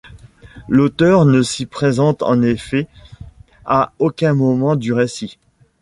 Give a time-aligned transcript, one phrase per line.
[0.67, 2.87] L'auteur ne s'y présente en effet
[3.65, 5.37] à aucun moment du récit.